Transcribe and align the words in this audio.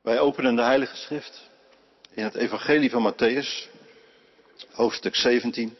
Wij 0.00 0.18
openen 0.18 0.56
de 0.56 0.62
Heilige 0.62 0.96
Schrift 0.96 1.50
in 2.10 2.24
het 2.24 2.34
Evangelie 2.34 2.90
van 2.90 3.12
Matthäus, 3.12 3.68
hoofdstuk 4.70 5.14
17. 5.14 5.76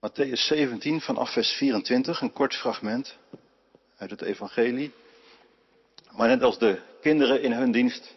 Matthäus 0.00 0.46
17 0.46 1.00
vanaf 1.00 1.32
vers 1.32 1.52
24, 1.52 2.20
een 2.20 2.32
kort 2.32 2.54
fragment 2.54 3.16
uit 3.96 4.10
het 4.10 4.22
Evangelie. 4.22 4.92
Maar 6.10 6.28
net 6.28 6.42
als 6.42 6.58
de 6.58 6.80
kinderen 7.00 7.42
in 7.42 7.52
hun 7.52 7.72
dienst 7.72 8.14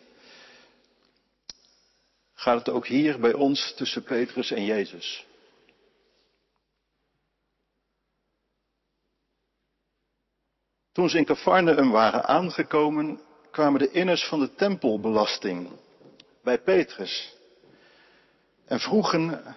gaat 2.34 2.58
het 2.58 2.70
ook 2.70 2.88
hier 2.88 3.20
bij 3.20 3.34
ons 3.34 3.74
tussen 3.76 4.04
Petrus 4.04 4.52
en 4.52 4.66
Jezus. 4.66 5.26
Toen 10.98 11.10
ze 11.10 11.18
in 11.18 11.26
Cafarnaum 11.26 11.92
waren 11.92 12.24
aangekomen, 12.26 13.20
kwamen 13.52 13.80
de 13.80 13.92
inners 13.92 14.28
van 14.28 14.40
de 14.40 14.56
tempelbelasting 14.56 15.72
bij 16.44 16.60
Petrus 16.60 17.36
en 18.66 18.80
vroegen, 18.80 19.56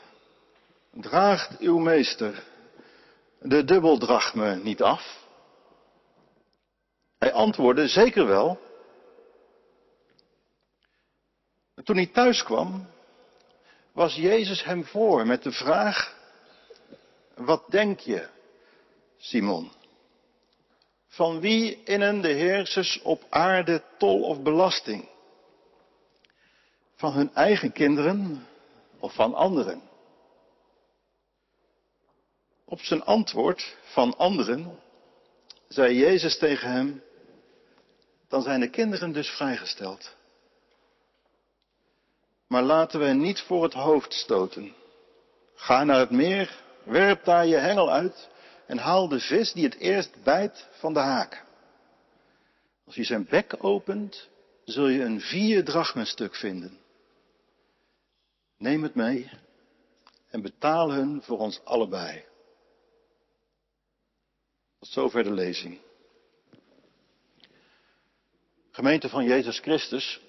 draagt 0.93 1.59
uw 1.59 1.79
meester 1.79 2.45
de 3.39 3.65
dubbeldrachme 3.65 4.57
niet 4.57 4.83
af? 4.83 5.27
Hij 7.19 7.33
antwoordde, 7.33 7.89
zeker 7.89 8.27
wel. 8.27 8.61
En 11.75 11.85
toen 11.85 11.97
hij 11.97 12.07
thuis 12.07 12.43
kwam, 12.43 12.87
was 13.93 14.15
Jezus 14.15 14.65
hem 14.65 14.85
voor 14.85 15.27
met 15.27 15.43
de 15.43 15.53
vraag, 15.53 16.15
wat 17.35 17.65
denk 17.69 18.01
je, 18.01 18.29
Simon? 19.19 19.79
Van 21.11 21.41
wie 21.41 21.83
innen 21.85 22.21
de 22.21 22.29
heersers 22.29 23.03
op 23.03 23.25
aarde 23.29 23.83
tol 23.99 24.23
of 24.23 24.43
belasting? 24.43 25.09
Van 26.95 27.13
hun 27.13 27.35
eigen 27.35 27.73
kinderen 27.73 28.47
of 28.99 29.15
van 29.15 29.35
anderen? 29.35 29.83
Op 32.65 32.81
zijn 32.81 33.05
antwoord 33.05 33.77
van 33.83 34.17
anderen 34.17 34.79
zei 35.69 35.95
Jezus 35.95 36.39
tegen 36.39 36.71
hem, 36.71 37.03
dan 38.29 38.43
zijn 38.43 38.61
de 38.61 38.71
kinderen 38.71 39.13
dus 39.13 39.29
vrijgesteld. 39.31 40.17
Maar 42.47 42.63
laten 42.63 43.01
we 43.01 43.07
niet 43.07 43.41
voor 43.41 43.63
het 43.63 43.73
hoofd 43.73 44.13
stoten. 44.13 44.75
Ga 45.55 45.85
naar 45.85 45.99
het 45.99 46.11
meer, 46.11 46.63
werp 46.83 47.25
daar 47.25 47.47
je 47.47 47.57
hengel 47.57 47.91
uit 47.91 48.29
en 48.71 48.79
haal 48.79 49.09
de 49.09 49.21
vis 49.21 49.53
die 49.53 49.65
het 49.65 49.75
eerst 49.75 50.23
bijt 50.23 50.69
van 50.71 50.93
de 50.93 50.99
haak. 50.99 51.45
Als 52.87 52.95
je 52.95 53.05
zijn 53.05 53.27
bek 53.27 53.65
opent, 53.65 54.29
zul 54.65 54.89
je 54.89 55.03
een 55.03 55.21
vier 55.21 55.65
drachmenstuk 55.65 56.35
vinden. 56.35 56.79
Neem 58.59 58.83
het 58.83 58.95
mee 58.95 59.31
en 60.29 60.43
betaal 60.43 60.93
hun 60.93 61.23
voor 61.23 61.39
ons 61.39 61.65
allebei. 61.65 62.25
Tot 64.79 64.89
zover 64.89 65.23
de 65.23 65.33
lezing. 65.33 65.79
Gemeente 68.71 69.09
van 69.09 69.25
Jezus 69.25 69.59
Christus, 69.59 70.21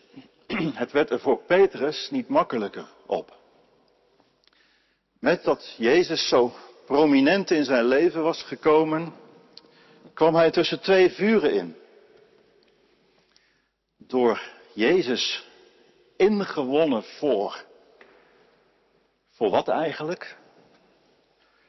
het 0.82 0.92
werd 0.92 1.10
er 1.10 1.20
voor 1.20 1.44
Petrus 1.44 2.10
niet 2.10 2.28
makkelijker 2.28 2.90
op. 3.06 3.40
Met 5.20 5.44
dat 5.44 5.76
Jezus 5.78 6.28
zo 6.28 6.54
prominent 6.92 7.52
in 7.52 7.66
zijn 7.66 7.86
leven 7.86 8.24
was 8.24 8.44
gekomen, 8.44 9.14
kwam 10.14 10.36
hij 10.36 10.52
tussen 10.52 10.82
twee 10.82 11.10
vuren 11.10 11.54
in. 11.54 11.76
Door 13.98 14.42
Jezus 14.74 15.48
ingewonnen 16.18 17.04
voor. 17.04 17.64
Voor 19.30 19.50
wat 19.50 19.68
eigenlijk? 19.68 20.38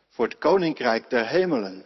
Voor 0.08 0.24
het 0.24 0.38
koninkrijk 0.38 1.10
der 1.10 1.26
hemelen. 1.26 1.84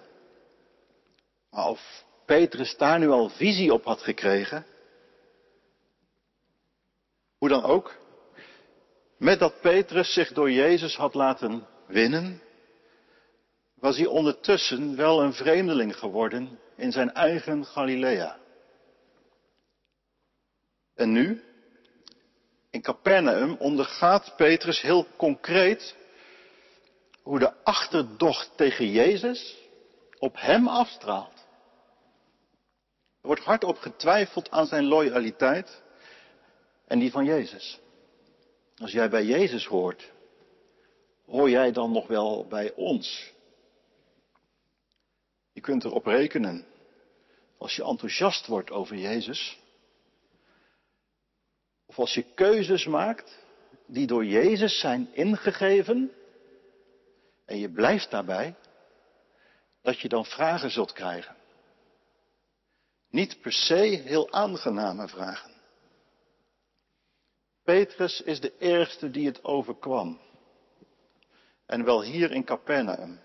Maar 1.50 1.66
of 1.68 2.04
Petrus 2.26 2.76
daar 2.76 2.98
nu 2.98 3.08
al 3.08 3.28
visie 3.28 3.72
op 3.72 3.84
had 3.84 4.02
gekregen, 4.02 4.66
hoe 7.38 7.48
dan 7.48 7.62
ook, 7.62 7.96
met 9.18 9.38
dat 9.38 9.60
Petrus 9.60 10.12
zich 10.12 10.32
door 10.32 10.50
Jezus 10.50 10.96
had 10.96 11.14
laten 11.14 11.66
winnen, 11.86 12.44
was 13.86 13.96
hij 13.96 14.06
ondertussen 14.06 14.96
wel 14.96 15.22
een 15.22 15.32
vreemdeling 15.32 15.96
geworden 15.96 16.58
in 16.76 16.92
zijn 16.92 17.12
eigen 17.12 17.64
Galilea. 17.64 18.38
En 20.94 21.12
nu, 21.12 21.42
in 22.70 22.82
Capernaum, 22.82 23.56
ondergaat 23.58 24.34
Petrus 24.36 24.80
heel 24.80 25.06
concreet 25.16 25.96
hoe 27.22 27.38
de 27.38 27.64
achterdocht 27.64 28.50
tegen 28.56 28.90
Jezus 28.90 29.56
op 30.18 30.34
hem 30.40 30.68
afstraalt. 30.68 31.46
Er 33.20 33.26
wordt 33.26 33.44
hardop 33.44 33.76
getwijfeld 33.76 34.50
aan 34.50 34.66
zijn 34.66 34.84
loyaliteit 34.84 35.82
en 36.86 36.98
die 36.98 37.10
van 37.10 37.24
Jezus. 37.24 37.80
Als 38.76 38.92
jij 38.92 39.10
bij 39.10 39.24
Jezus 39.24 39.66
hoort, 39.66 40.12
hoor 41.26 41.50
jij 41.50 41.72
dan 41.72 41.92
nog 41.92 42.06
wel 42.06 42.46
bij 42.48 42.72
ons? 42.74 43.34
Kunt 45.66 45.84
erop 45.84 46.06
rekenen, 46.06 46.66
als 47.58 47.76
je 47.76 47.84
enthousiast 47.84 48.46
wordt 48.46 48.70
over 48.70 48.96
Jezus, 48.96 49.58
of 51.86 51.98
als 51.98 52.14
je 52.14 52.22
keuzes 52.34 52.86
maakt 52.86 53.38
die 53.86 54.06
door 54.06 54.24
Jezus 54.24 54.80
zijn 54.80 55.08
ingegeven, 55.12 56.12
en 57.44 57.58
je 57.58 57.70
blijft 57.70 58.10
daarbij, 58.10 58.54
dat 59.82 60.00
je 60.00 60.08
dan 60.08 60.24
vragen 60.24 60.70
zult 60.70 60.92
krijgen. 60.92 61.36
Niet 63.10 63.40
per 63.40 63.52
se 63.52 64.02
heel 64.04 64.32
aangename 64.32 65.08
vragen. 65.08 65.52
Petrus 67.62 68.20
is 68.20 68.40
de 68.40 68.58
eerste 68.58 69.10
die 69.10 69.26
het 69.26 69.44
overkwam. 69.44 70.20
En 71.66 71.84
wel 71.84 72.02
hier 72.02 72.32
in 72.32 72.44
Capernaum. 72.44 73.24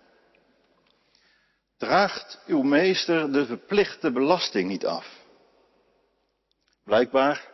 Draagt 1.82 2.40
uw 2.46 2.62
meester 2.62 3.32
de 3.32 3.46
verplichte 3.46 4.12
belasting 4.12 4.70
niet 4.70 4.86
af? 4.86 5.20
Blijkbaar 6.84 7.50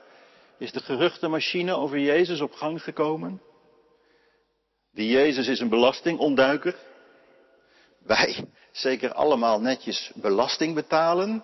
is 0.57 0.71
de 0.71 0.79
geruchtenmachine 0.79 1.75
over 1.75 1.99
Jezus 1.99 2.41
op 2.41 2.53
gang 2.53 2.83
gekomen. 2.83 3.41
Die 4.91 5.09
Jezus 5.09 5.47
is 5.47 5.59
een 5.59 5.69
belastingontduiker. 5.69 6.75
Wij 7.99 8.47
zeker 8.71 9.13
allemaal 9.13 9.61
netjes 9.61 10.11
belasting 10.15 10.75
betalen, 10.75 11.43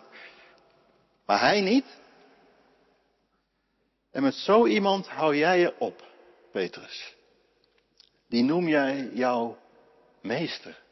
maar 1.25 1.39
hij 1.39 1.61
niet. 1.61 1.85
En 4.11 4.23
met 4.23 4.35
zo 4.35 4.65
iemand 4.65 5.07
hou 5.07 5.35
jij 5.35 5.59
je 5.59 5.79
op, 5.79 6.03
Petrus. 6.51 7.15
Die 8.27 8.43
noem 8.43 8.67
jij 8.67 9.09
jouw 9.13 9.57
meester. 10.21 10.82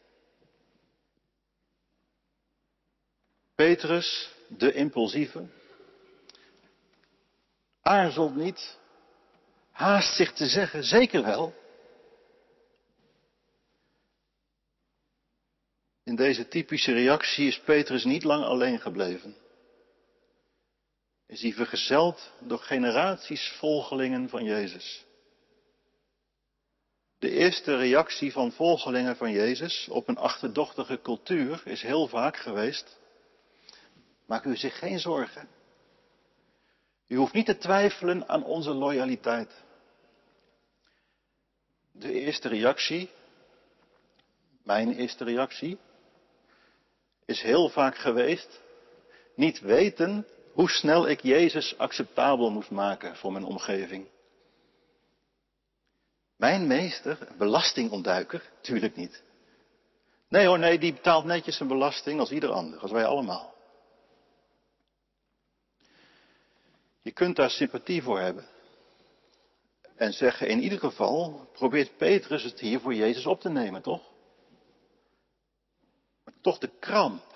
Petrus, 3.56 4.30
de 4.48 4.74
impulsieve, 4.74 5.48
aarzelt 7.82 8.36
niet, 8.36 8.78
haast 9.72 10.16
zich 10.16 10.34
te 10.34 10.46
zeggen, 10.46 10.84
zeker 10.84 11.24
wel. 11.24 11.54
In 16.04 16.16
deze 16.16 16.48
typische 16.48 16.94
reactie 16.94 17.48
is 17.48 17.60
Petrus 17.60 18.04
niet 18.04 18.24
lang 18.24 18.44
alleen 18.44 18.80
gebleven 18.80 19.36
is 21.32 21.42
hij 21.42 21.54
vergezeld 21.54 22.32
door 22.40 22.60
generaties 22.60 23.50
volgelingen 23.58 24.30
van 24.30 24.44
Jezus. 24.44 25.06
De 27.20 27.30
eerste 27.30 27.76
reactie 27.76 28.32
van 28.32 28.52
volgelingen 28.52 29.16
van 29.16 29.32
Jezus 29.32 29.88
op 29.90 30.08
een 30.08 30.18
achterdochtige 30.18 31.02
cultuur 31.02 31.62
is 31.66 31.82
heel 31.82 32.08
vaak 32.08 32.38
geweest, 32.38 33.00
maak 34.32 34.46
u 34.46 34.56
zich 34.56 34.78
geen 34.80 35.00
zorgen. 35.00 35.48
U 37.08 37.16
hoeft 37.16 37.34
niet 37.34 37.46
te 37.46 37.58
twijfelen 37.58 38.30
aan 38.30 38.44
onze 38.44 38.74
loyaliteit. 38.74 39.64
De 41.92 42.12
eerste 42.14 42.48
reactie, 42.48 43.10
mijn 44.64 44.94
eerste 44.94 45.24
reactie, 45.24 45.78
is 47.26 47.42
heel 47.42 47.70
vaak 47.70 47.98
geweest, 47.98 48.62
niet 49.36 49.60
weten 49.60 50.28
hoe 50.54 50.70
snel 50.70 51.08
ik 51.08 51.22
Jezus 51.22 51.78
acceptabel 51.78 52.52
moest 52.52 52.72
maken 52.72 53.16
voor 53.16 53.32
mijn 53.32 53.46
omgeving. 53.46 54.08
Mijn 56.36 56.68
meester, 56.68 57.28
belastingontduiker? 57.38 58.52
Tuurlijk 58.62 58.96
niet. 58.96 59.24
Nee 60.28 60.46
hoor, 60.46 60.60
nee, 60.60 60.80
die 60.80 60.94
betaalt 60.94 61.26
netjes 61.26 61.60
een 61.60 61.68
belasting 61.68 62.20
als 62.20 62.32
ieder 62.32 62.52
ander, 62.52 62.80
als 62.80 62.92
wij 62.92 63.06
allemaal. 63.06 63.60
Je 67.02 67.12
kunt 67.12 67.36
daar 67.36 67.50
sympathie 67.50 68.04
voor 68.04 68.20
hebben. 68.20 68.48
En 69.96 70.14
zeggen, 70.14 70.48
in 70.48 70.60
ieder 70.60 70.80
geval 70.80 71.50
probeert 71.54 71.98
Petrus 71.98 72.44
het 72.44 72.60
hier 72.60 72.80
voor 72.80 72.94
Jezus 72.94 73.26
op 73.26 73.42
te 73.42 73.50
nemen, 73.50 73.82
toch? 73.82 74.12
Maar 76.24 76.34
toch 76.42 76.58
de 76.58 76.72
kramp, 76.80 77.36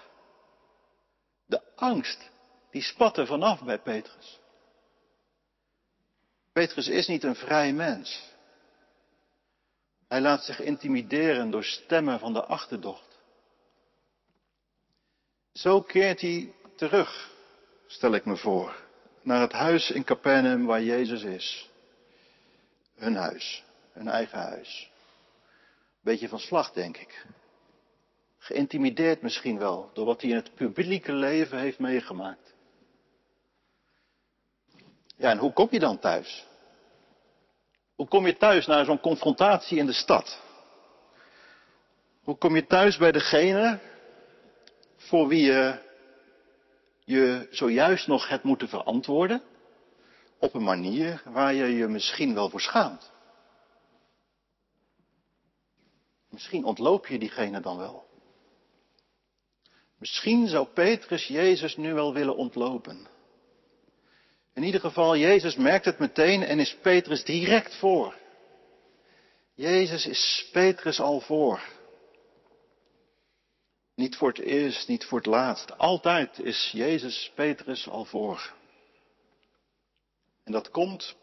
de 1.45 1.75
angst, 1.75 2.29
die 2.71 2.81
spat 2.81 3.17
er 3.17 3.27
vanaf 3.27 3.63
bij 3.63 3.79
Petrus. 3.79 4.39
Petrus 6.51 6.87
is 6.87 7.07
niet 7.07 7.23
een 7.23 7.35
vrij 7.35 7.73
mens. 7.73 8.33
Hij 10.07 10.21
laat 10.21 10.43
zich 10.43 10.59
intimideren 10.59 11.51
door 11.51 11.63
stemmen 11.63 12.19
van 12.19 12.33
de 12.33 12.45
achterdocht. 12.45 13.19
Zo 15.53 15.81
keert 15.81 16.21
hij 16.21 16.53
terug, 16.75 17.31
stel 17.87 18.13
ik 18.13 18.25
me 18.25 18.37
voor, 18.37 18.84
naar 19.25 19.41
het 19.41 19.51
huis 19.51 19.91
in 19.91 20.03
Capernaum 20.03 20.65
waar 20.65 20.81
Jezus 20.81 21.23
is. 21.23 21.69
Hun 22.95 23.15
huis, 23.15 23.63
hun 23.91 24.07
eigen 24.07 24.39
huis. 24.39 24.91
Beetje 26.01 26.27
van 26.27 26.39
slag, 26.39 26.71
denk 26.71 26.97
ik. 26.97 27.25
Geïntimideerd 28.37 29.21
misschien 29.21 29.57
wel 29.57 29.89
door 29.93 30.05
wat 30.05 30.21
hij 30.21 30.29
in 30.29 30.35
het 30.35 30.55
publieke 30.55 31.13
leven 31.13 31.59
heeft 31.59 31.79
meegemaakt. 31.79 32.53
Ja, 35.17 35.29
en 35.29 35.37
hoe 35.37 35.53
kom 35.53 35.67
je 35.71 35.79
dan 35.79 35.99
thuis? 35.99 36.45
Hoe 37.95 38.07
kom 38.07 38.25
je 38.25 38.37
thuis 38.37 38.65
na 38.65 38.83
zo'n 38.83 38.99
confrontatie 38.99 39.77
in 39.77 39.85
de 39.85 39.93
stad? 39.93 40.41
Hoe 42.23 42.37
kom 42.37 42.55
je 42.55 42.65
thuis 42.65 42.97
bij 42.97 43.11
degene 43.11 43.79
voor 44.97 45.27
wie 45.27 45.45
je 45.45 45.83
je 47.05 47.47
zojuist 47.51 48.07
nog 48.07 48.27
hebt 48.27 48.43
moeten 48.43 48.67
verantwoorden? 48.67 49.41
Op 50.39 50.53
een 50.53 50.63
manier 50.63 51.21
waar 51.25 51.53
je 51.53 51.65
je 51.65 51.87
misschien 51.87 52.33
wel 52.33 52.49
voor 52.49 52.61
schaamt. 52.61 53.11
Misschien 56.29 56.63
ontloop 56.63 57.07
je 57.07 57.19
diegene 57.19 57.59
dan 57.59 57.77
wel. 57.77 58.05
Misschien 59.97 60.47
zou 60.47 60.67
Petrus 60.67 61.27
Jezus 61.27 61.75
nu 61.77 61.93
wel 61.93 62.13
willen 62.13 62.35
ontlopen. 62.35 63.07
In 64.53 64.63
ieder 64.63 64.79
geval, 64.79 65.17
Jezus 65.17 65.55
merkt 65.55 65.85
het 65.85 65.99
meteen 65.99 66.43
en 66.43 66.59
is 66.59 66.77
Petrus 66.81 67.23
direct 67.23 67.75
voor. 67.75 68.15
Jezus 69.53 70.05
is 70.05 70.49
Petrus 70.51 70.99
al 70.99 71.19
voor. 71.19 71.61
Niet 73.95 74.15
voor 74.15 74.27
het 74.27 74.39
eerst, 74.39 74.87
niet 74.87 75.05
voor 75.05 75.17
het 75.17 75.27
laatst. 75.27 75.77
Altijd 75.77 76.39
is 76.39 76.69
Jezus 76.73 77.31
Petrus 77.35 77.87
al 77.87 78.05
voor. 78.05 78.53
En 80.43 80.51
dat 80.51 80.69
komt, 80.69 81.15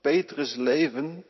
Petrus' 0.00 0.54
leven, 0.54 1.24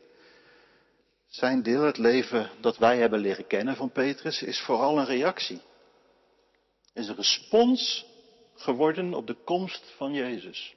zijn 1.28 1.62
deel, 1.62 1.82
het 1.82 1.98
leven 1.98 2.50
dat 2.60 2.78
wij 2.78 2.98
hebben 2.98 3.18
leren 3.18 3.46
kennen 3.46 3.76
van 3.76 3.90
Petrus, 3.90 4.42
is 4.42 4.60
vooral 4.60 4.98
een 4.98 5.04
reactie. 5.06 5.60
Is 6.94 7.08
een 7.08 7.16
respons 7.16 8.06
geworden 8.54 9.14
op 9.14 9.26
de 9.26 9.36
komst 9.44 9.92
van 9.96 10.12
Jezus. 10.12 10.74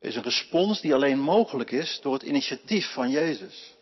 Is 0.00 0.16
een 0.16 0.22
respons 0.22 0.80
die 0.80 0.94
alleen 0.94 1.18
mogelijk 1.18 1.70
is 1.70 2.00
door 2.00 2.12
het 2.12 2.22
initiatief 2.22 2.92
van 2.92 3.10
Jezus. 3.10 3.75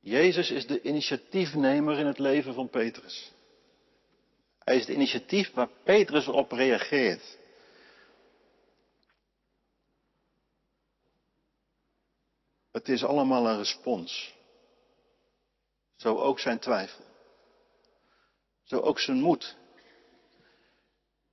Jezus 0.00 0.50
is 0.50 0.66
de 0.66 0.82
initiatiefnemer 0.82 1.98
in 1.98 2.06
het 2.06 2.18
leven 2.18 2.54
van 2.54 2.68
Petrus. 2.68 3.32
Hij 4.58 4.76
is 4.76 4.86
de 4.86 4.94
initiatief 4.94 5.52
waar 5.52 5.68
Petrus 5.84 6.28
op 6.28 6.52
reageert. 6.52 7.38
Het 12.70 12.88
is 12.88 13.04
allemaal 13.04 13.48
een 13.48 13.56
respons. 13.56 14.34
Zo 15.96 16.16
ook 16.16 16.38
zijn 16.38 16.58
twijfel. 16.58 17.04
Zo 18.64 18.80
ook 18.80 19.00
zijn 19.00 19.20
moed. 19.20 19.56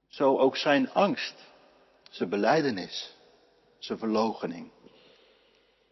Zo 0.08 0.38
ook 0.38 0.58
zijn 0.58 0.92
angst. 0.92 1.36
Zijn 2.10 2.30
beleidenis. 2.30 3.16
Zijn 3.78 3.98
verloochening. 3.98 4.72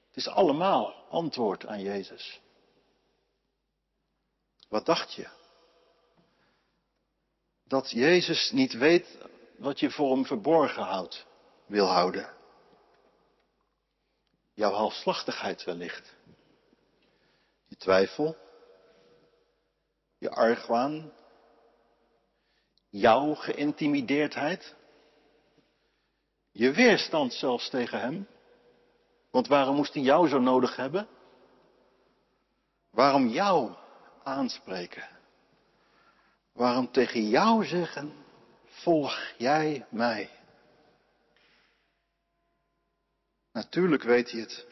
Het 0.07 0.15
is 0.15 0.27
allemaal 0.27 0.93
antwoord 1.09 1.65
aan 1.65 1.81
Jezus. 1.81 2.41
Wat 4.73 4.85
dacht 4.85 5.13
je? 5.13 5.27
Dat 7.67 7.91
Jezus 7.91 8.51
niet 8.51 8.73
weet 8.73 9.17
wat 9.57 9.79
je 9.79 9.91
voor 9.91 10.11
hem 10.11 10.25
verborgen 10.25 10.83
houdt, 10.83 11.25
wil 11.65 11.85
houden. 11.85 12.33
Jouw 14.53 14.71
halfslachtigheid 14.71 15.63
wellicht. 15.63 16.15
Je 17.65 17.75
twijfel. 17.75 18.37
Je 20.17 20.29
argwaan. 20.29 21.11
Jouw 22.89 23.33
geïntimideerdheid. 23.33 24.75
Je 26.51 26.71
weerstand 26.71 27.33
zelfs 27.33 27.69
tegen 27.69 27.99
hem. 27.99 28.27
Want 29.31 29.47
waarom 29.47 29.75
moest 29.75 29.93
hij 29.93 30.03
jou 30.03 30.27
zo 30.27 30.39
nodig 30.39 30.75
hebben? 30.75 31.07
Waarom 32.89 33.27
jou 33.27 33.81
aanspreken? 34.23 35.07
Waarom 36.53 36.91
tegen 36.91 37.29
jou 37.29 37.65
zeggen, 37.65 38.13
volg 38.65 39.19
jij 39.37 39.85
mij? 39.89 40.29
Natuurlijk 43.51 44.03
weet 44.03 44.31
hij 44.31 44.41
het. 44.41 44.65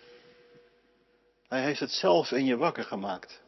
Hij 1.48 1.62
heeft 1.62 1.80
het 1.80 1.92
zelf 1.92 2.31
in 2.31 2.45
je 2.45 2.57
wakker 2.57 2.83
gemaakt. 2.83 3.42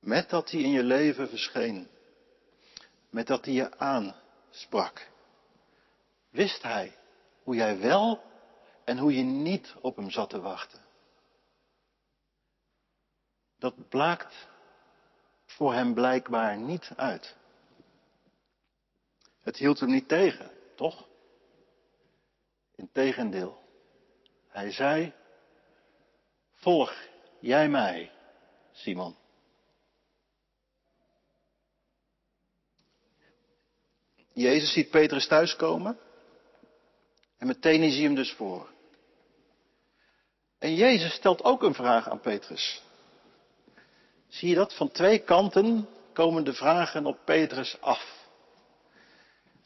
Met 0.00 0.30
dat 0.30 0.50
hij 0.50 0.60
in 0.60 0.70
je 0.70 0.82
leven 0.82 1.28
verscheen. 1.28 1.88
Met 3.10 3.26
dat 3.26 3.44
hij 3.44 3.54
je 3.54 3.78
aansprak. 3.78 5.08
Wist 6.30 6.62
hij 6.62 6.96
hoe 7.42 7.54
jij 7.54 7.78
wel 7.78 8.22
en 8.84 8.98
hoe 8.98 9.16
je 9.16 9.22
niet 9.22 9.74
op 9.80 9.96
hem 9.96 10.10
zat 10.10 10.30
te 10.30 10.40
wachten. 10.40 10.85
Dat 13.58 13.88
blaakt 13.88 14.48
voor 15.46 15.72
hem 15.72 15.94
blijkbaar 15.94 16.56
niet 16.56 16.90
uit. 16.96 17.36
Het 19.40 19.56
hield 19.56 19.80
hem 19.80 19.90
niet 19.90 20.08
tegen, 20.08 20.50
toch? 20.74 21.08
Integendeel. 22.74 23.64
Hij 24.48 24.72
zei, 24.72 25.12
volg 26.52 26.94
jij 27.40 27.68
mij, 27.68 28.12
Simon. 28.72 29.16
Jezus 34.32 34.72
ziet 34.72 34.90
Petrus 34.90 35.26
thuiskomen 35.26 35.98
en 37.38 37.46
meteen 37.46 37.82
is 37.82 37.94
hij 37.94 38.02
hem 38.02 38.14
dus 38.14 38.32
voor. 38.32 38.70
En 40.58 40.74
Jezus 40.74 41.14
stelt 41.14 41.44
ook 41.44 41.62
een 41.62 41.74
vraag 41.74 42.08
aan 42.08 42.20
Petrus. 42.20 42.82
Zie 44.28 44.48
je 44.48 44.54
dat? 44.54 44.74
Van 44.74 44.90
twee 44.90 45.18
kanten 45.18 45.88
komen 46.12 46.44
de 46.44 46.52
vragen 46.52 47.06
op 47.06 47.18
Petrus 47.24 47.76
af. 47.80 48.14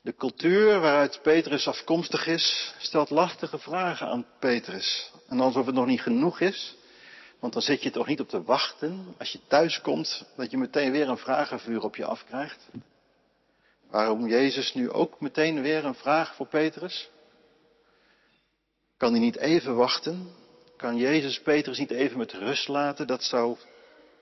De 0.03 0.15
cultuur 0.15 0.81
waaruit 0.81 1.21
Petrus 1.23 1.69
afkomstig 1.69 2.27
is, 2.27 2.75
stelt 2.79 3.11
lastige 3.11 3.59
vragen 3.59 4.07
aan 4.07 4.27
Petrus. 4.39 5.13
En 5.29 5.41
alsof 5.41 5.67
het 5.67 5.75
nog 5.75 5.87
niet 5.87 6.01
genoeg 6.01 6.41
is, 6.41 6.77
want 7.39 7.53
dan 7.53 7.63
zit 7.63 7.83
je 7.83 7.91
toch 7.91 8.07
niet 8.07 8.21
op 8.21 8.29
te 8.29 8.43
wachten 8.43 9.15
als 9.19 9.33
je 9.33 9.41
thuis 9.47 9.81
komt, 9.81 10.25
dat 10.37 10.51
je 10.51 10.59
meteen 10.59 10.93
weer 10.93 11.09
een 11.09 11.19
vragenvuur 11.19 11.83
op 11.83 11.97
je 11.97 12.05
afkrijgt. 12.05 12.69
Waarom 13.91 14.29
Jezus 14.29 14.75
nu 14.75 14.91
ook 14.91 15.21
meteen 15.21 15.63
weer 15.63 15.85
een 15.85 15.95
vraag 15.95 16.35
voor 16.35 16.47
Petrus? 16.47 17.11
Kan 18.97 19.11
hij 19.11 19.21
niet 19.21 19.37
even 19.37 19.77
wachten? 19.77 20.35
Kan 20.77 20.97
Jezus 20.97 21.41
Petrus 21.41 21.79
niet 21.79 21.91
even 21.91 22.19
met 22.19 22.33
rust 22.33 22.69
laten? 22.69 23.07
Dat 23.07 23.23
zou 23.23 23.57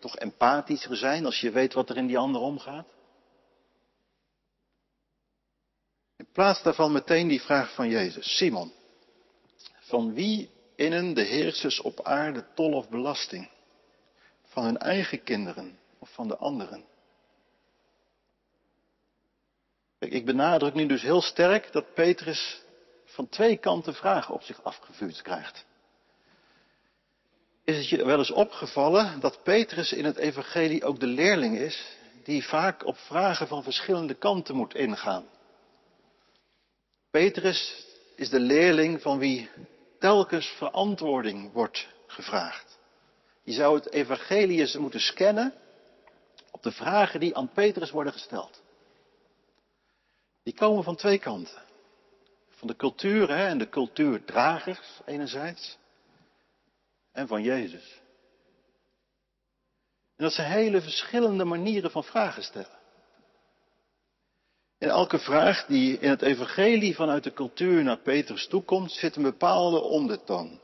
toch 0.00 0.16
empathischer 0.16 0.96
zijn 0.96 1.24
als 1.24 1.40
je 1.40 1.50
weet 1.50 1.72
wat 1.72 1.90
er 1.90 1.96
in 1.96 2.06
die 2.06 2.18
ander 2.18 2.40
omgaat? 2.40 2.86
In 6.16 6.28
plaats 6.32 6.62
daarvan 6.62 6.92
meteen 6.92 7.28
die 7.28 7.40
vraag 7.40 7.74
van 7.74 7.88
Jezus. 7.88 8.36
Simon, 8.36 8.72
van 9.80 10.14
wie 10.14 10.50
innen 10.76 11.14
de 11.14 11.22
heersers 11.22 11.80
op 11.80 12.02
aarde 12.02 12.44
tol 12.54 12.72
of 12.72 12.88
belasting? 12.88 13.50
Van 14.44 14.64
hun 14.64 14.78
eigen 14.78 15.22
kinderen 15.22 15.78
of 15.98 16.12
van 16.12 16.28
de 16.28 16.36
anderen? 16.36 16.84
ik 19.98 20.24
benadruk 20.24 20.74
nu 20.74 20.86
dus 20.86 21.02
heel 21.02 21.22
sterk 21.22 21.72
dat 21.72 21.94
Petrus 21.94 22.62
van 23.04 23.28
twee 23.28 23.56
kanten 23.56 23.94
vragen 23.94 24.34
op 24.34 24.42
zich 24.42 24.62
afgevuurd 24.62 25.22
krijgt. 25.22 25.66
Is 27.68 27.76
het 27.76 27.88
je 27.88 28.04
wel 28.04 28.18
eens 28.18 28.30
opgevallen 28.30 29.20
dat 29.20 29.42
Petrus 29.42 29.92
in 29.92 30.04
het 30.04 30.16
evangelie 30.16 30.84
ook 30.84 31.00
de 31.00 31.06
leerling 31.06 31.58
is 31.58 31.96
die 32.24 32.44
vaak 32.44 32.86
op 32.86 32.96
vragen 32.98 33.46
van 33.46 33.62
verschillende 33.62 34.14
kanten 34.14 34.54
moet 34.54 34.74
ingaan? 34.74 35.28
Petrus 37.10 37.86
is 38.16 38.28
de 38.28 38.40
leerling 38.40 39.02
van 39.02 39.18
wie 39.18 39.50
telkens 39.98 40.46
verantwoording 40.46 41.52
wordt 41.52 41.88
gevraagd. 42.06 42.78
Je 43.42 43.52
zou 43.52 43.74
het 43.74 43.92
evangelie 43.92 44.60
eens 44.60 44.76
moeten 44.76 45.00
scannen 45.00 45.54
op 46.50 46.62
de 46.62 46.72
vragen 46.72 47.20
die 47.20 47.36
aan 47.36 47.52
Petrus 47.52 47.90
worden 47.90 48.12
gesteld. 48.12 48.62
Die 50.42 50.54
komen 50.54 50.84
van 50.84 50.96
twee 50.96 51.18
kanten. 51.18 51.62
Van 52.50 52.68
de 52.68 52.76
cultuur 52.76 53.28
hè, 53.28 53.46
en 53.46 53.58
de 53.58 53.68
cultuurdragers 53.68 55.00
enerzijds. 55.04 55.78
En 57.18 57.26
van 57.26 57.42
Jezus. 57.42 58.00
En 60.16 60.24
dat 60.24 60.32
zijn 60.32 60.50
hele 60.50 60.80
verschillende 60.80 61.44
manieren 61.44 61.90
van 61.90 62.04
vragen 62.04 62.42
stellen. 62.42 62.78
In 64.78 64.88
elke 64.88 65.18
vraag 65.18 65.66
die 65.66 65.98
in 65.98 66.10
het 66.10 66.22
evangelie 66.22 66.94
vanuit 66.94 67.24
de 67.24 67.32
cultuur 67.32 67.82
naar 67.82 67.98
Petrus 67.98 68.46
toekomt, 68.46 68.92
zit 68.92 69.16
een 69.16 69.22
bepaalde 69.22 69.80
ondertoon. 69.80 70.60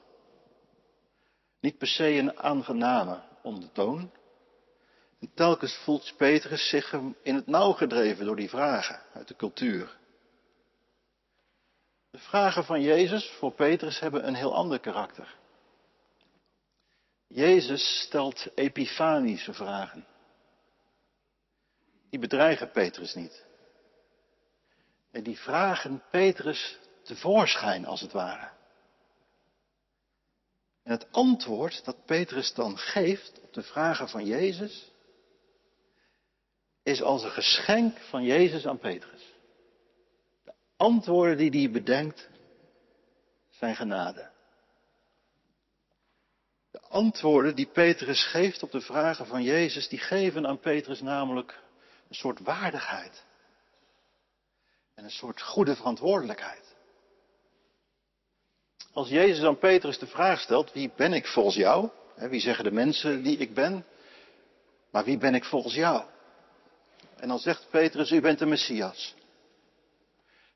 Niet 1.61 1.79
per 1.79 1.87
se 1.87 2.09
een 2.09 2.39
aangename 2.39 3.23
ondertoon. 3.43 4.11
En 5.21 5.31
telkens 5.35 5.75
voelt 5.75 6.15
Petrus 6.17 6.69
zich 6.69 6.93
in 7.23 7.35
het 7.35 7.47
nauw 7.47 7.73
gedreven 7.73 8.25
door 8.27 8.37
die 8.37 8.49
vragen 8.49 9.01
uit 9.13 9.29
de 9.29 9.37
cultuur. 9.37 9.97
De 12.11 12.19
vragen 12.19 12.65
van 12.65 12.83
Jezus 12.83 13.31
voor 13.39 13.53
Petrus 13.53 14.01
hebben 14.01 14.27
een 14.27 14.35
heel 14.35 14.55
ander 14.55 14.81
karakter. 14.81 15.43
Jezus 17.35 18.01
stelt 18.01 18.47
epifanische 18.55 19.53
vragen. 19.53 20.07
Die 22.11 22.19
bedreigen 22.19 22.71
Petrus 22.71 23.15
niet. 23.15 23.45
En 25.11 25.23
die 25.23 25.39
vragen 25.39 26.03
Petrus 26.11 26.79
tevoorschijn, 27.03 27.87
als 27.87 28.01
het 28.01 28.13
ware. 28.13 28.51
En 30.83 30.91
het 30.93 31.13
antwoord 31.13 31.85
dat 31.85 32.05
Petrus 32.05 32.55
dan 32.55 32.79
geeft 32.79 33.41
op 33.41 33.53
de 33.53 33.63
vragen 33.63 34.09
van 34.09 34.25
Jezus, 34.25 34.93
is 36.83 37.03
als 37.03 37.23
een 37.23 37.31
geschenk 37.31 37.99
van 37.99 38.25
Jezus 38.25 38.67
aan 38.67 38.79
Petrus. 38.79 39.23
De 40.45 40.53
antwoorden 40.77 41.37
die 41.37 41.63
hij 41.63 41.71
bedenkt, 41.71 42.29
zijn 43.51 43.77
genade. 43.77 44.33
De 46.95 47.01
antwoorden 47.01 47.55
die 47.55 47.67
Petrus 47.67 48.27
geeft 48.27 48.63
op 48.63 48.71
de 48.71 48.81
vragen 48.81 49.27
van 49.27 49.43
Jezus, 49.43 49.89
die 49.89 49.99
geven 49.99 50.47
aan 50.47 50.59
Petrus 50.59 51.01
namelijk 51.01 51.59
een 52.09 52.15
soort 52.15 52.41
waardigheid. 52.41 53.25
En 54.95 55.05
een 55.05 55.11
soort 55.11 55.43
goede 55.43 55.77
verantwoordelijkheid. 55.77 56.75
Als 58.93 59.09
Jezus 59.09 59.45
aan 59.45 59.59
Petrus 59.59 59.99
de 59.99 60.07
vraag 60.07 60.41
stelt, 60.41 60.73
wie 60.73 60.93
ben 60.97 61.13
ik 61.13 61.27
volgens 61.27 61.57
jou? 61.57 61.89
Wie 62.15 62.41
zeggen 62.41 62.65
de 62.65 62.73
mensen 62.73 63.23
die 63.23 63.39
ik 63.39 63.55
ben? 63.55 63.87
Maar 64.91 65.05
wie 65.05 65.19
ben 65.19 65.35
ik 65.35 65.45
volgens 65.45 65.75
jou? 65.75 66.03
En 67.17 67.29
dan 67.29 67.39
zegt 67.39 67.67
Petrus, 67.71 68.11
u 68.11 68.21
bent 68.21 68.39
de 68.39 68.47
Messias. 68.47 69.15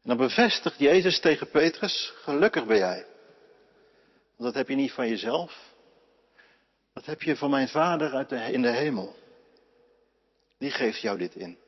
En 0.02 0.08
dan 0.08 0.16
bevestigt 0.16 0.78
Jezus 0.78 1.20
tegen 1.20 1.50
Petrus, 1.50 2.12
gelukkig 2.22 2.66
ben 2.66 2.78
jij. 2.78 3.06
Want 4.36 4.52
dat 4.52 4.54
heb 4.54 4.68
je 4.68 4.74
niet 4.74 4.92
van 4.92 5.08
jezelf. 5.08 5.76
Dat 6.98 7.06
heb 7.06 7.22
je 7.22 7.36
van 7.36 7.50
mijn 7.50 7.68
Vader 7.68 8.14
uit 8.14 8.32
in 8.32 8.62
de 8.62 8.70
hemel. 8.70 9.16
Die 10.58 10.70
geeft 10.70 11.00
jou 11.00 11.18
dit 11.18 11.34
in. 11.34 11.58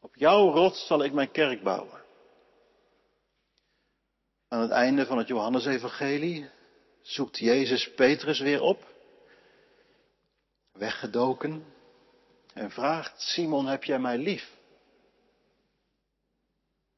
Op 0.00 0.16
jouw 0.16 0.50
rots 0.50 0.86
zal 0.86 1.04
ik 1.04 1.12
mijn 1.12 1.30
kerk 1.30 1.62
bouwen. 1.62 2.02
Aan 4.48 4.60
het 4.60 4.70
einde 4.70 5.06
van 5.06 5.18
het 5.18 5.28
Johannesevangelie 5.28 6.50
zoekt 7.00 7.38
Jezus 7.38 7.94
Petrus 7.94 8.40
weer 8.40 8.60
op, 8.60 8.86
weggedoken, 10.72 11.64
en 12.54 12.70
vraagt, 12.70 13.20
Simon, 13.20 13.66
heb 13.66 13.84
jij 13.84 13.98
mij 13.98 14.18
lief? 14.18 14.56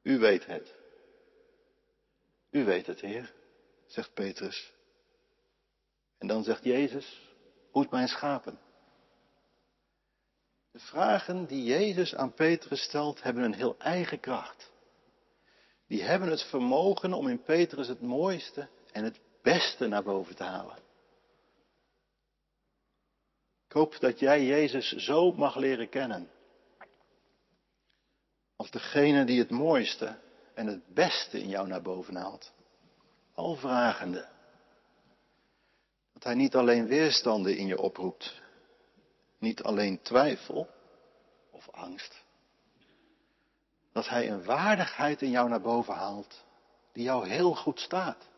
U 0.02 0.18
weet 0.18 0.46
het. 0.46 0.74
U 2.50 2.64
weet 2.64 2.86
het, 2.86 3.00
Heer, 3.00 3.32
zegt 3.86 4.14
Petrus. 4.14 4.72
En 6.24 6.30
dan 6.30 6.44
zegt 6.44 6.64
Jezus, 6.64 7.20
hoed 7.70 7.90
mijn 7.90 8.08
schapen. 8.08 8.58
De 10.72 10.78
vragen 10.78 11.46
die 11.46 11.64
Jezus 11.64 12.14
aan 12.14 12.34
Petrus 12.34 12.82
stelt, 12.82 13.22
hebben 13.22 13.42
een 13.42 13.54
heel 13.54 13.78
eigen 13.78 14.20
kracht. 14.20 14.72
Die 15.86 16.02
hebben 16.02 16.30
het 16.30 16.42
vermogen 16.42 17.12
om 17.12 17.28
in 17.28 17.42
Petrus 17.42 17.88
het 17.88 18.00
mooiste 18.00 18.68
en 18.92 19.04
het 19.04 19.20
beste 19.42 19.86
naar 19.86 20.02
boven 20.02 20.36
te 20.36 20.42
halen. 20.42 20.76
Ik 23.66 23.72
hoop 23.72 24.00
dat 24.00 24.18
jij 24.18 24.44
Jezus 24.44 24.88
zo 24.88 25.32
mag 25.32 25.56
leren 25.56 25.88
kennen. 25.88 26.30
Als 28.56 28.70
degene 28.70 29.24
die 29.24 29.38
het 29.38 29.50
mooiste 29.50 30.18
en 30.54 30.66
het 30.66 30.94
beste 30.94 31.40
in 31.40 31.48
jou 31.48 31.68
naar 31.68 31.82
boven 31.82 32.16
haalt. 32.16 32.52
Al 33.34 33.54
vragende. 33.54 34.33
Dat 36.24 36.32
hij 36.32 36.42
niet 36.42 36.54
alleen 36.54 36.86
weerstanden 36.86 37.56
in 37.56 37.66
je 37.66 37.80
oproept, 37.80 38.40
niet 39.38 39.62
alleen 39.62 40.02
twijfel 40.02 40.68
of 41.50 41.68
angst. 41.70 42.22
Dat 43.92 44.08
Hij 44.08 44.30
een 44.30 44.44
waardigheid 44.44 45.22
in 45.22 45.30
jou 45.30 45.48
naar 45.48 45.60
boven 45.60 45.94
haalt, 45.94 46.44
die 46.92 47.04
jou 47.04 47.28
heel 47.28 47.54
goed 47.54 47.80
staat. 47.80 48.28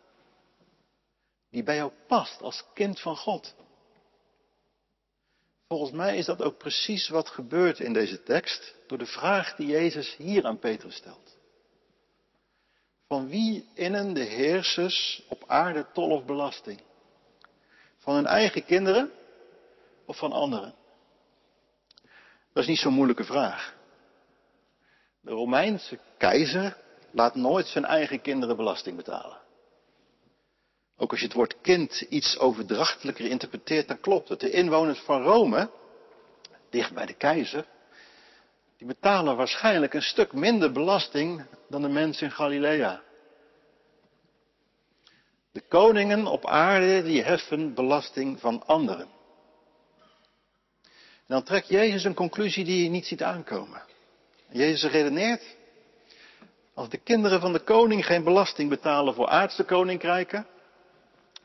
Die 1.50 1.62
bij 1.62 1.76
jou 1.76 1.92
past 2.06 2.42
als 2.42 2.64
kind 2.74 3.00
van 3.00 3.16
God. 3.16 3.54
Volgens 5.68 5.92
mij 5.92 6.16
is 6.16 6.26
dat 6.26 6.42
ook 6.42 6.58
precies 6.58 7.08
wat 7.08 7.28
gebeurt 7.28 7.80
in 7.80 7.92
deze 7.92 8.22
tekst 8.22 8.74
door 8.86 8.98
de 8.98 9.06
vraag 9.06 9.56
die 9.56 9.66
Jezus 9.66 10.16
hier 10.16 10.46
aan 10.46 10.58
Petrus 10.58 10.96
stelt. 10.96 11.36
Van 13.08 13.28
wie 13.28 13.68
innen 13.74 14.14
de 14.14 14.24
heersers 14.24 15.22
op 15.28 15.44
aarde 15.46 15.86
tol 15.92 16.10
of 16.10 16.24
belasting? 16.24 16.85
Van 18.06 18.14
hun 18.14 18.26
eigen 18.26 18.64
kinderen 18.64 19.10
of 20.04 20.16
van 20.16 20.32
anderen? 20.32 20.74
Dat 22.52 22.62
is 22.62 22.66
niet 22.66 22.78
zo'n 22.78 22.92
moeilijke 22.92 23.24
vraag. 23.24 23.74
De 25.20 25.30
Romeinse 25.30 25.98
keizer 26.18 26.76
laat 27.10 27.34
nooit 27.34 27.66
zijn 27.66 27.84
eigen 27.84 28.20
kinderen 28.20 28.56
belasting 28.56 28.96
betalen. 28.96 29.38
Ook 30.96 31.10
als 31.10 31.20
je 31.20 31.26
het 31.26 31.34
woord 31.34 31.60
kind 31.60 32.00
iets 32.00 32.38
overdrachtelijker 32.38 33.26
interpreteert, 33.26 33.88
dan 33.88 34.00
klopt 34.00 34.28
het. 34.28 34.40
De 34.40 34.50
inwoners 34.50 35.00
van 35.00 35.22
Rome, 35.22 35.70
dicht 36.70 36.94
bij 36.94 37.06
de 37.06 37.14
keizer, 37.14 37.66
die 38.76 38.86
betalen 38.86 39.36
waarschijnlijk 39.36 39.94
een 39.94 40.02
stuk 40.02 40.32
minder 40.32 40.72
belasting 40.72 41.46
dan 41.68 41.82
de 41.82 41.88
mensen 41.88 42.26
in 42.26 42.32
Galilea. 42.32 43.02
De 45.56 45.62
koningen 45.68 46.26
op 46.26 46.46
aarde 46.46 47.02
die 47.02 47.22
heffen 47.22 47.74
belasting 47.74 48.40
van 48.40 48.66
anderen. 48.66 49.08
En 50.90 51.26
dan 51.26 51.42
trekt 51.42 51.68
Jezus 51.68 52.04
een 52.04 52.14
conclusie 52.14 52.64
die 52.64 52.82
je 52.82 52.88
niet 52.88 53.06
ziet 53.06 53.22
aankomen. 53.22 53.82
Jezus 54.48 54.90
redeneert, 54.90 55.56
als 56.74 56.88
de 56.88 56.98
kinderen 56.98 57.40
van 57.40 57.52
de 57.52 57.60
koning 57.60 58.06
geen 58.06 58.24
belasting 58.24 58.68
betalen 58.68 59.14
voor 59.14 59.28
aardse 59.28 59.64
koninkrijken, 59.64 60.46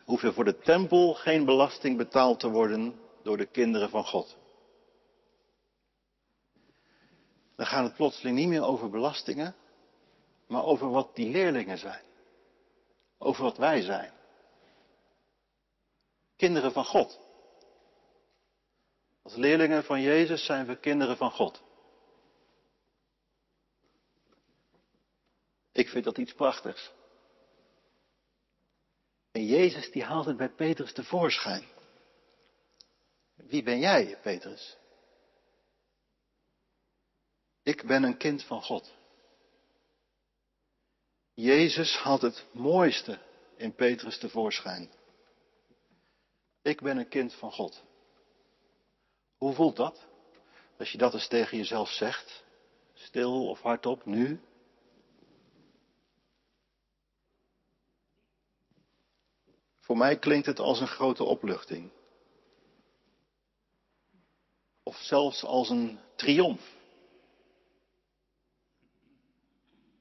hoeft 0.06 0.24
er 0.24 0.34
voor 0.34 0.46
de 0.46 0.60
tempel 0.60 1.14
geen 1.14 1.46
belasting 1.46 1.98
betaald 1.98 2.40
te 2.40 2.50
worden 2.50 2.96
door 3.24 3.38
de 3.38 3.48
kinderen 3.48 3.90
van 3.90 4.06
God. 4.06 4.38
Dan 7.56 7.66
gaat 7.66 7.84
het 7.84 7.96
plotseling 7.96 8.38
niet 8.38 8.48
meer 8.48 8.64
over 8.64 8.90
belastingen, 8.90 9.56
maar 10.48 10.64
over 10.64 10.90
wat 10.90 11.16
die 11.16 11.30
leerlingen 11.30 11.78
zijn. 11.78 12.10
Over 13.24 13.44
wat 13.44 13.58
wij 13.58 13.82
zijn. 13.82 14.14
Kinderen 16.36 16.72
van 16.72 16.86
God. 16.86 17.20
Als 19.22 19.36
leerlingen 19.36 19.84
van 19.84 20.02
Jezus 20.02 20.46
zijn 20.46 20.66
we 20.66 20.80
kinderen 20.80 21.18
van 21.18 21.32
God. 21.32 21.62
Ik 25.72 25.90
vind 25.90 26.04
dat 26.04 26.18
iets 26.18 26.34
prachtigs. 26.34 26.92
En 29.32 29.46
Jezus 29.46 29.92
die 29.92 30.04
haalt 30.04 30.26
het 30.26 30.38
bij 30.38 30.50
Petrus 30.50 30.94
tevoorschijn. 30.94 31.66
Wie 33.36 33.64
ben 33.64 33.80
jij, 33.80 34.18
Petrus? 34.22 34.78
Ik 37.64 37.86
ben 37.86 38.04
een 38.04 38.18
kind 38.18 38.44
van 38.44 38.62
God. 38.62 38.94
Jezus 41.42 41.96
had 41.96 42.22
het 42.22 42.46
mooiste 42.52 43.20
in 43.56 43.76
Petrus 43.76 44.18
tevoorschijn. 44.18 44.92
Ik 46.62 46.82
ben 46.82 46.98
een 46.98 47.08
kind 47.08 47.34
van 47.34 47.52
God. 47.52 47.84
Hoe 49.38 49.54
voelt 49.54 49.76
dat? 49.76 50.08
Als 50.78 50.92
je 50.92 50.98
dat 50.98 51.14
eens 51.14 51.28
tegen 51.28 51.58
jezelf 51.58 51.90
zegt, 51.90 52.44
stil 52.94 53.48
of 53.48 53.62
hardop, 53.62 54.06
nu. 54.06 54.42
Voor 59.80 59.98
mij 59.98 60.20
klinkt 60.20 60.46
het 60.46 60.60
als 60.60 60.80
een 60.80 60.88
grote 60.88 61.24
opluchting. 61.24 61.92
Of 64.84 64.96
zelfs 64.96 65.44
als 65.44 65.70
een 65.70 66.00
triomf. 66.16 66.76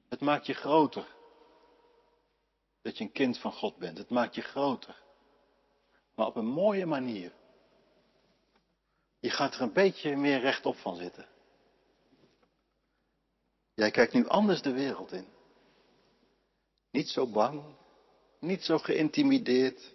Het 0.08 0.20
maakt 0.20 0.46
je 0.46 0.54
groter 0.54 1.18
dat 2.82 2.98
je 2.98 3.04
een 3.04 3.12
kind 3.12 3.38
van 3.38 3.52
God 3.52 3.76
bent. 3.76 3.98
Het 3.98 4.10
maakt 4.10 4.34
je 4.34 4.42
groter. 4.42 5.02
Maar 6.14 6.26
op 6.26 6.36
een 6.36 6.46
mooie 6.46 6.86
manier. 6.86 7.32
Je 9.20 9.30
gaat 9.30 9.54
er 9.54 9.60
een 9.60 9.72
beetje 9.72 10.16
meer 10.16 10.40
rechtop 10.40 10.76
van 10.76 10.96
zitten. 10.96 11.26
Jij 13.74 13.90
kijkt 13.90 14.12
nu 14.12 14.26
anders 14.26 14.62
de 14.62 14.72
wereld 14.72 15.12
in. 15.12 15.26
Niet 16.90 17.08
zo 17.08 17.26
bang, 17.26 17.62
niet 18.38 18.62
zo 18.62 18.78
geïntimideerd. 18.78 19.94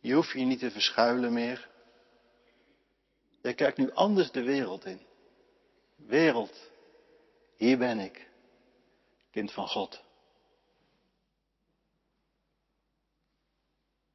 Je 0.00 0.14
hoeft 0.14 0.30
je 0.30 0.40
niet 0.40 0.58
te 0.58 0.70
verschuilen 0.70 1.32
meer. 1.32 1.68
Jij 3.42 3.54
kijkt 3.54 3.76
nu 3.76 3.92
anders 3.92 4.30
de 4.30 4.42
wereld 4.42 4.84
in. 4.84 5.00
Wereld, 5.96 6.70
hier 7.56 7.78
ben 7.78 7.98
ik, 7.98 8.30
kind 9.30 9.52
van 9.52 9.68
God. 9.68 10.02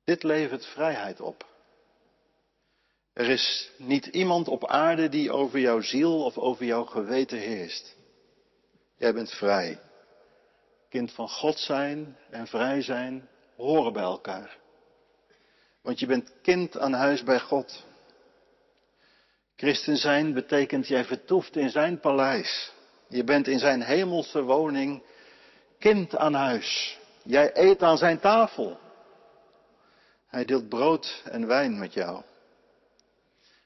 Dit 0.06 0.24
levert 0.24 0.66
vrijheid 0.66 1.22
op. 1.22 1.46
Er 3.14 3.30
is 3.30 3.72
niet 3.78 4.06
iemand 4.06 4.48
op 4.48 4.68
aarde 4.68 5.10
die 5.10 5.32
over 5.32 5.60
jouw 5.60 5.82
ziel 5.82 6.24
of 6.24 6.38
over 6.38 6.66
jouw 6.66 6.84
geweten 6.84 7.38
heerst. 7.38 7.96
Jij 8.98 9.14
bent 9.14 9.32
vrij. 9.32 9.80
Kind 10.90 11.12
van 11.12 11.30
God 11.30 11.60
zijn 11.60 12.18
en 12.30 12.48
vrij 12.48 12.82
zijn 12.82 13.30
horen 13.56 13.94
bij 13.94 14.04
elkaar. 14.04 14.58
Want 15.82 16.00
je 16.00 16.06
bent 16.06 16.32
kind 16.42 16.78
aan 16.78 16.94
huis 16.94 17.24
bij 17.24 17.40
God. 17.40 17.84
Christen 19.56 19.98
zijn 19.98 20.34
betekent 20.34 20.88
jij 20.88 21.06
vertoeft 21.06 21.56
in 21.56 21.70
zijn 21.70 22.00
paleis. 22.00 22.72
Je 23.08 23.24
bent 23.24 23.48
in 23.48 23.60
zijn 23.60 23.82
hemelse 23.82 24.42
woning 24.42 25.04
kind 25.80 26.16
aan 26.16 26.34
huis. 26.34 27.00
Jij 27.24 27.52
eet 27.54 27.84
aan 27.84 27.98
zijn 27.98 28.20
tafel. 28.20 28.80
Hij 30.36 30.46
deelt 30.46 30.70
brood 30.70 31.22
en 31.26 31.48
wijn 31.48 31.80
met 31.80 31.94
jou. 31.94 32.24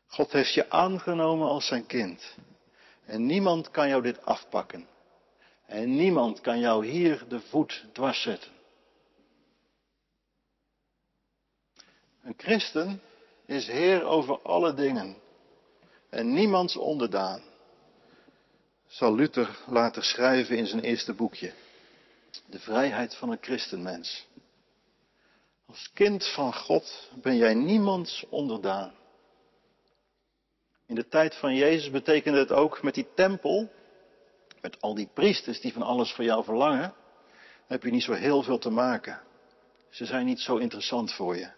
God 0.07 0.31
heeft 0.31 0.53
je 0.53 0.69
aangenomen 0.69 1.47
als 1.47 1.67
zijn 1.67 1.85
kind. 1.85 2.35
En 3.05 3.25
niemand 3.25 3.71
kan 3.71 3.89
jou 3.89 4.01
dit 4.01 4.25
afpakken. 4.25 4.87
En 5.65 5.95
niemand 5.95 6.41
kan 6.41 6.59
jou 6.59 6.85
hier 6.85 7.25
de 7.27 7.39
voet 7.39 7.85
dwars 7.93 8.21
zetten. 8.21 8.51
Een 12.23 12.33
christen 12.37 13.01
is 13.45 13.67
heer 13.67 14.03
over 14.03 14.41
alle 14.41 14.73
dingen 14.73 15.17
en 16.09 16.33
niemands 16.33 16.77
onderdaan, 16.77 17.41
zal 18.87 19.15
Luther 19.15 19.59
later 19.67 20.03
schrijven 20.03 20.57
in 20.57 20.67
zijn 20.67 20.81
eerste 20.81 21.13
boekje. 21.13 21.53
De 22.45 22.59
vrijheid 22.59 23.15
van 23.15 23.31
een 23.31 23.41
christenmens. 23.41 24.27
Als 25.69 25.91
kind 25.93 26.27
van 26.27 26.53
God 26.53 27.09
ben 27.21 27.37
jij 27.37 27.53
niemands 27.53 28.25
onderdaan. 28.29 28.93
In 30.85 30.95
de 30.95 31.07
tijd 31.07 31.35
van 31.35 31.55
Jezus 31.55 31.91
betekende 31.91 32.39
het 32.39 32.51
ook 32.51 32.81
met 32.83 32.93
die 32.93 33.07
tempel, 33.15 33.71
met 34.61 34.81
al 34.81 34.95
die 34.95 35.09
priesters 35.13 35.61
die 35.61 35.73
van 35.73 35.81
alles 35.81 36.11
voor 36.11 36.23
jou 36.23 36.43
verlangen, 36.43 36.93
heb 37.67 37.83
je 37.83 37.91
niet 37.91 38.03
zo 38.03 38.13
heel 38.13 38.43
veel 38.43 38.57
te 38.57 38.69
maken. 38.69 39.21
Ze 39.89 40.05
zijn 40.05 40.25
niet 40.25 40.39
zo 40.39 40.57
interessant 40.57 41.13
voor 41.13 41.35
je. 41.35 41.51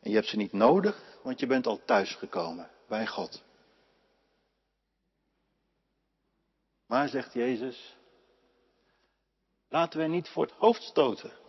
En 0.00 0.10
je 0.10 0.14
hebt 0.14 0.28
ze 0.28 0.36
niet 0.36 0.52
nodig, 0.52 1.18
want 1.22 1.40
je 1.40 1.46
bent 1.46 1.66
al 1.66 1.84
thuisgekomen 1.84 2.70
bij 2.88 3.06
God. 3.06 3.42
Maar, 6.86 7.08
zegt 7.08 7.32
Jezus, 7.32 7.96
laten 9.68 10.00
we 10.00 10.06
niet 10.06 10.28
voor 10.28 10.44
het 10.44 10.54
hoofd 10.54 10.82
stoten. 10.82 11.40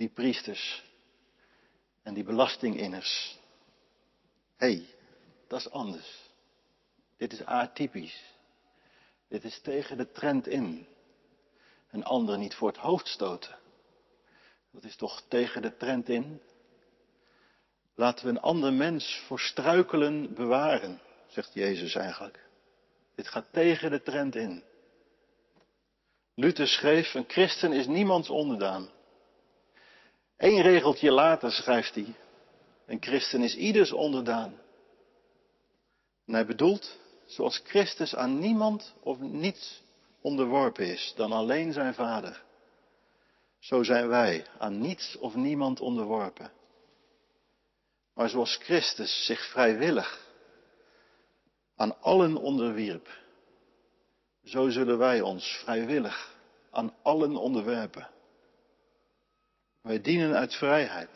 Die 0.00 0.08
priesters 0.08 0.84
en 2.02 2.14
die 2.14 2.24
belastinginners. 2.24 3.38
Hé, 4.56 4.66
hey, 4.66 4.86
dat 5.48 5.60
is 5.60 5.70
anders. 5.70 6.30
Dit 7.16 7.32
is 7.32 7.44
atypisch. 7.44 8.22
Dit 9.28 9.44
is 9.44 9.60
tegen 9.60 9.96
de 9.96 10.12
trend 10.12 10.46
in. 10.46 10.86
Een 11.90 12.04
ander 12.04 12.38
niet 12.38 12.54
voor 12.54 12.68
het 12.68 12.76
hoofd 12.76 13.08
stoten. 13.08 13.58
Dat 14.70 14.84
is 14.84 14.96
toch 14.96 15.22
tegen 15.28 15.62
de 15.62 15.76
trend 15.76 16.08
in? 16.08 16.40
Laten 17.94 18.24
we 18.24 18.30
een 18.30 18.40
ander 18.40 18.72
mens 18.72 19.22
voor 19.26 19.40
struikelen 19.40 20.34
bewaren, 20.34 21.00
zegt 21.26 21.54
Jezus 21.54 21.94
eigenlijk. 21.94 22.48
Dit 23.14 23.28
gaat 23.28 23.52
tegen 23.52 23.90
de 23.90 24.02
trend 24.02 24.34
in. 24.34 24.62
Luther 26.34 26.68
schreef, 26.68 27.14
een 27.14 27.28
christen 27.28 27.72
is 27.72 27.86
niemands 27.86 28.28
onderdaan. 28.28 28.90
Eén 30.40 30.62
regeltje 30.62 31.10
later 31.10 31.52
schrijft 31.52 31.94
hij, 31.94 32.14
een 32.86 33.02
christen 33.02 33.42
is 33.42 33.56
ieders 33.56 33.92
onderdaan. 33.92 34.60
En 36.26 36.34
hij 36.34 36.46
bedoelt, 36.46 36.98
zoals 37.26 37.60
Christus 37.64 38.14
aan 38.14 38.38
niemand 38.38 38.94
of 39.00 39.18
niets 39.18 39.82
onderworpen 40.20 40.86
is 40.86 41.12
dan 41.16 41.32
alleen 41.32 41.72
zijn 41.72 41.94
Vader, 41.94 42.42
zo 43.58 43.82
zijn 43.82 44.08
wij 44.08 44.46
aan 44.58 44.80
niets 44.80 45.16
of 45.18 45.34
niemand 45.34 45.80
onderworpen. 45.80 46.52
Maar 48.14 48.28
zoals 48.28 48.56
Christus 48.56 49.24
zich 49.24 49.50
vrijwillig 49.50 50.26
aan 51.76 52.00
allen 52.00 52.36
onderwierp, 52.36 53.08
zo 54.44 54.68
zullen 54.68 54.98
wij 54.98 55.20
ons 55.20 55.60
vrijwillig 55.64 56.36
aan 56.70 56.94
allen 57.02 57.36
onderwerpen. 57.36 58.08
Wij 59.82 60.00
dienen 60.00 60.36
uit 60.36 60.54
vrijheid. 60.54 61.10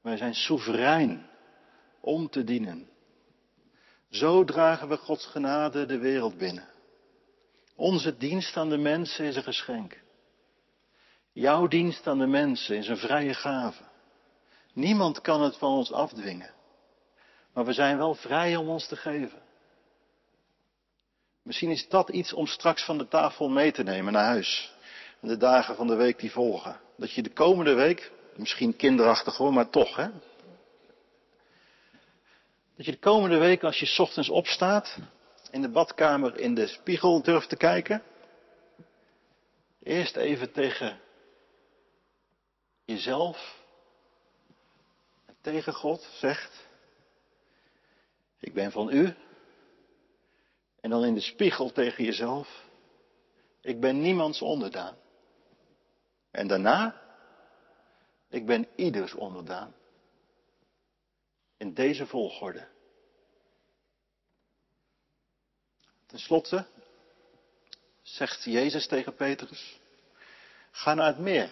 Wij 0.00 0.16
zijn 0.16 0.34
soeverein 0.34 1.26
om 2.00 2.28
te 2.28 2.44
dienen. 2.44 2.88
Zo 4.10 4.44
dragen 4.44 4.88
we 4.88 4.96
Gods 4.96 5.26
genade 5.26 5.86
de 5.86 5.98
wereld 5.98 6.36
binnen. 6.36 6.68
Onze 7.76 8.16
dienst 8.16 8.56
aan 8.56 8.68
de 8.68 8.76
mensen 8.76 9.24
is 9.24 9.36
een 9.36 9.42
geschenk. 9.42 10.00
Jouw 11.32 11.66
dienst 11.66 12.06
aan 12.06 12.18
de 12.18 12.26
mensen 12.26 12.76
is 12.76 12.88
een 12.88 12.96
vrije 12.96 13.34
gave. 13.34 13.82
Niemand 14.72 15.20
kan 15.20 15.42
het 15.42 15.56
van 15.56 15.72
ons 15.72 15.92
afdwingen. 15.92 16.50
Maar 17.52 17.64
we 17.64 17.72
zijn 17.72 17.96
wel 17.96 18.14
vrij 18.14 18.56
om 18.56 18.68
ons 18.68 18.86
te 18.88 18.96
geven. 18.96 19.42
Misschien 21.42 21.70
is 21.70 21.88
dat 21.88 22.08
iets 22.08 22.32
om 22.32 22.46
straks 22.46 22.84
van 22.84 22.98
de 22.98 23.08
tafel 23.08 23.48
mee 23.48 23.72
te 23.72 23.82
nemen 23.82 24.12
naar 24.12 24.24
huis. 24.24 24.74
In 25.20 25.28
de 25.28 25.36
dagen 25.36 25.76
van 25.76 25.86
de 25.86 25.94
week 25.94 26.18
die 26.18 26.32
volgen. 26.32 26.80
Dat 27.00 27.12
je 27.12 27.22
de 27.22 27.32
komende 27.32 27.74
week, 27.74 28.12
misschien 28.36 28.76
kinderachtig 28.76 29.36
hoor, 29.36 29.52
maar 29.52 29.70
toch 29.70 29.96
hè. 29.96 30.08
Dat 32.76 32.86
je 32.86 32.92
de 32.92 32.98
komende 32.98 33.38
week 33.38 33.62
als 33.62 33.78
je 33.78 34.02
ochtends 34.02 34.28
opstaat, 34.28 34.98
in 35.50 35.62
de 35.62 35.68
badkamer 35.68 36.38
in 36.38 36.54
de 36.54 36.66
spiegel 36.66 37.22
durft 37.22 37.48
te 37.48 37.56
kijken. 37.56 38.02
Eerst 39.82 40.16
even 40.16 40.52
tegen 40.52 41.00
jezelf 42.84 43.62
en 45.26 45.36
tegen 45.40 45.72
God 45.72 46.08
zegt. 46.18 46.66
Ik 48.40 48.54
ben 48.54 48.72
van 48.72 48.90
u. 48.92 49.14
En 50.80 50.90
dan 50.90 51.04
in 51.04 51.14
de 51.14 51.20
spiegel 51.20 51.72
tegen 51.72 52.04
jezelf. 52.04 52.64
Ik 53.60 53.80
ben 53.80 54.00
niemands 54.00 54.42
onderdaan. 54.42 54.96
En 56.30 56.46
daarna. 56.46 57.00
Ik 58.28 58.46
ben 58.46 58.66
ieders 58.76 59.14
onderdaan. 59.14 59.74
In 61.56 61.74
deze 61.74 62.06
volgorde. 62.06 62.66
Ten 66.06 66.18
slotte 66.18 66.66
zegt 68.02 68.44
Jezus 68.44 68.86
tegen 68.86 69.14
Petrus: 69.14 69.80
Ga 70.70 70.94
naar 70.94 71.06
het 71.06 71.18
meer. 71.18 71.50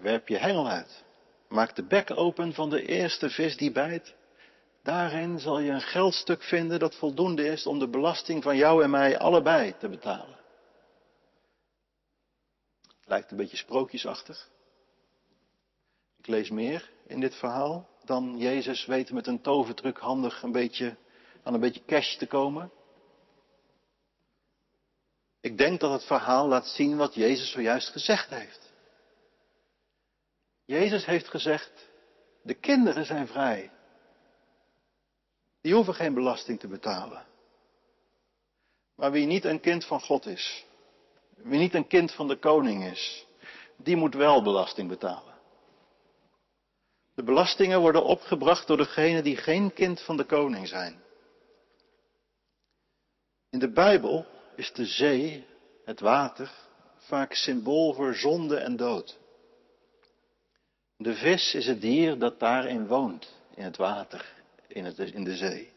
Werp 0.00 0.28
je 0.28 0.36
hengel 0.36 0.68
uit. 0.68 1.04
Maak 1.48 1.76
de 1.76 1.82
bek 1.82 2.10
open 2.10 2.54
van 2.54 2.70
de 2.70 2.86
eerste 2.86 3.30
vis 3.30 3.56
die 3.56 3.72
bijt. 3.72 4.14
Daarin 4.82 5.38
zal 5.38 5.58
je 5.58 5.70
een 5.70 5.80
geldstuk 5.80 6.42
vinden 6.42 6.78
dat 6.78 6.94
voldoende 6.94 7.46
is 7.46 7.66
om 7.66 7.78
de 7.78 7.88
belasting 7.88 8.42
van 8.42 8.56
jou 8.56 8.82
en 8.82 8.90
mij 8.90 9.18
allebei 9.18 9.74
te 9.78 9.88
betalen. 9.88 10.41
Lijkt 13.12 13.30
een 13.30 13.36
beetje 13.36 13.56
sprookjesachtig. 13.56 14.50
Ik 16.18 16.26
lees 16.26 16.50
meer 16.50 16.90
in 17.06 17.20
dit 17.20 17.34
verhaal 17.34 17.88
dan 18.04 18.38
Jezus 18.38 18.86
weet 18.86 19.10
met 19.10 19.26
een 19.26 19.40
toverdruk 19.40 19.98
handig 19.98 20.42
een 20.42 20.52
beetje 20.52 20.96
aan 21.42 21.54
een 21.54 21.60
beetje 21.60 21.84
cash 21.84 22.16
te 22.16 22.26
komen. 22.26 22.72
Ik 25.40 25.58
denk 25.58 25.80
dat 25.80 25.92
het 25.92 26.04
verhaal 26.04 26.48
laat 26.48 26.66
zien 26.66 26.96
wat 26.96 27.14
Jezus 27.14 27.50
zojuist 27.50 27.88
gezegd 27.88 28.30
heeft. 28.30 28.72
Jezus 30.64 31.04
heeft 31.04 31.28
gezegd, 31.28 31.88
de 32.42 32.54
kinderen 32.54 33.04
zijn 33.04 33.26
vrij. 33.26 33.70
Die 35.60 35.74
hoeven 35.74 35.94
geen 35.94 36.14
belasting 36.14 36.60
te 36.60 36.68
betalen. 36.68 37.26
Maar 38.94 39.10
wie 39.10 39.26
niet 39.26 39.44
een 39.44 39.60
kind 39.60 39.84
van 39.84 40.00
God 40.00 40.26
is, 40.26 40.64
wie 41.42 41.58
niet 41.58 41.74
een 41.74 41.86
kind 41.86 42.12
van 42.12 42.28
de 42.28 42.36
koning 42.36 42.84
is, 42.84 43.26
die 43.76 43.96
moet 43.96 44.14
wel 44.14 44.42
belasting 44.42 44.88
betalen. 44.88 45.32
De 47.14 47.22
belastingen 47.22 47.80
worden 47.80 48.04
opgebracht 48.04 48.66
door 48.66 48.76
degenen 48.76 49.24
die 49.24 49.36
geen 49.36 49.72
kind 49.72 50.00
van 50.00 50.16
de 50.16 50.24
koning 50.24 50.68
zijn. 50.68 51.02
In 53.50 53.58
de 53.58 53.72
Bijbel 53.72 54.26
is 54.56 54.72
de 54.72 54.86
zee, 54.86 55.46
het 55.84 56.00
water, 56.00 56.52
vaak 56.96 57.34
symbool 57.34 57.94
voor 57.94 58.14
zonde 58.14 58.56
en 58.56 58.76
dood. 58.76 59.18
De 60.96 61.14
vis 61.14 61.54
is 61.54 61.66
het 61.66 61.80
dier 61.80 62.18
dat 62.18 62.40
daarin 62.40 62.86
woont, 62.86 63.34
in 63.54 63.64
het 63.64 63.76
water, 63.76 64.34
in, 64.66 64.84
het, 64.84 64.98
in 64.98 65.24
de 65.24 65.36
zee. 65.36 65.72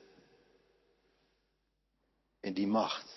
In 2.41 2.54
die 2.54 2.67
macht. 2.67 3.14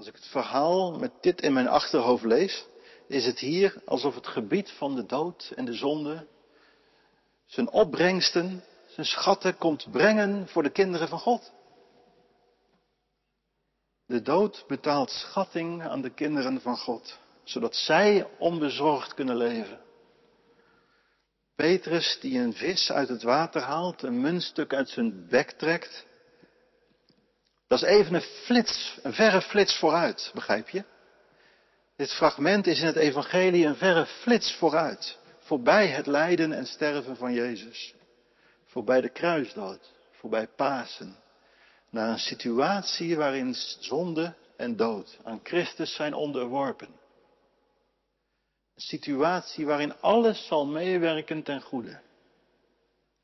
Als 0.00 0.08
ik 0.08 0.14
het 0.14 0.26
verhaal 0.26 0.98
met 0.98 1.12
dit 1.20 1.40
in 1.40 1.52
mijn 1.52 1.68
achterhoofd 1.68 2.24
lees, 2.24 2.66
is 3.06 3.26
het 3.26 3.38
hier 3.38 3.82
alsof 3.84 4.14
het 4.14 4.26
gebied 4.26 4.70
van 4.70 4.94
de 4.94 5.06
dood 5.06 5.52
en 5.56 5.64
de 5.64 5.72
zonde 5.72 6.26
zijn 7.46 7.70
opbrengsten, 7.70 8.64
zijn 8.86 9.06
schatten 9.06 9.56
komt 9.56 9.90
brengen 9.90 10.48
voor 10.48 10.62
de 10.62 10.70
kinderen 10.70 11.08
van 11.08 11.18
God. 11.18 11.52
De 14.06 14.22
dood 14.22 14.64
betaalt 14.66 15.10
schatting 15.10 15.82
aan 15.82 16.00
de 16.00 16.10
kinderen 16.10 16.60
van 16.60 16.76
God, 16.76 17.18
zodat 17.44 17.74
zij 17.74 18.28
onbezorgd 18.38 19.14
kunnen 19.14 19.36
leven. 19.36 19.80
Petrus 21.54 22.18
die 22.20 22.38
een 22.38 22.54
vis 22.54 22.92
uit 22.92 23.08
het 23.08 23.22
water 23.22 23.62
haalt, 23.62 24.02
een 24.02 24.20
muntstuk 24.20 24.74
uit 24.74 24.88
zijn 24.88 25.26
bek 25.28 25.50
trekt. 25.50 26.06
Dat 27.70 27.82
is 27.82 27.88
even 27.88 28.14
een 28.14 28.20
flits, 28.20 28.98
een 29.02 29.12
verre 29.12 29.42
flits 29.42 29.78
vooruit, 29.78 30.30
begrijp 30.34 30.68
je? 30.68 30.84
Dit 31.96 32.12
fragment 32.12 32.66
is 32.66 32.80
in 32.80 32.86
het 32.86 32.96
evangelie 32.96 33.66
een 33.66 33.76
verre 33.76 34.06
flits 34.06 34.54
vooruit. 34.54 35.18
Voorbij 35.38 35.86
het 35.88 36.06
lijden 36.06 36.52
en 36.52 36.66
sterven 36.66 37.16
van 37.16 37.32
Jezus. 37.32 37.94
Voorbij 38.66 39.00
de 39.00 39.08
kruisdood. 39.08 39.92
Voorbij 40.10 40.46
Pasen 40.46 41.16
naar 41.90 42.08
een 42.08 42.18
situatie 42.18 43.16
waarin 43.16 43.54
zonde 43.78 44.34
en 44.56 44.76
dood 44.76 45.18
aan 45.24 45.40
Christus 45.42 45.94
zijn 45.94 46.14
onderworpen. 46.14 46.88
Een 48.74 48.82
situatie 48.82 49.66
waarin 49.66 50.00
alles 50.00 50.46
zal 50.46 50.66
meewerken 50.66 51.42
ten 51.42 51.60
goede. 51.60 52.00